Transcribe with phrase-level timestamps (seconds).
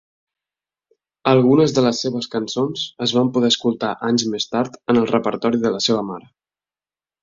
[1.31, 5.65] Algunes de les seves cançons es van poder escoltar anys més tard en el repertori
[5.69, 6.33] de la seva mare.